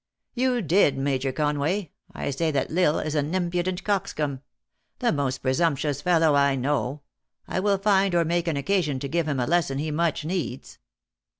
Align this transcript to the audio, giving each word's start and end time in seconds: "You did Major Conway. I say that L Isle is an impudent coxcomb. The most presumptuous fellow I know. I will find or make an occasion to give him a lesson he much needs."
"You 0.43 0.63
did 0.63 0.97
Major 0.97 1.31
Conway. 1.31 1.91
I 2.11 2.31
say 2.31 2.49
that 2.49 2.71
L 2.75 2.97
Isle 2.97 3.05
is 3.05 3.13
an 3.13 3.35
impudent 3.35 3.83
coxcomb. 3.83 4.41
The 4.97 5.11
most 5.11 5.43
presumptuous 5.43 6.01
fellow 6.01 6.33
I 6.33 6.55
know. 6.55 7.01
I 7.47 7.59
will 7.59 7.77
find 7.77 8.15
or 8.15 8.25
make 8.25 8.47
an 8.47 8.57
occasion 8.57 8.97
to 9.01 9.07
give 9.07 9.27
him 9.27 9.39
a 9.39 9.45
lesson 9.45 9.77
he 9.77 9.91
much 9.91 10.25
needs." 10.25 10.79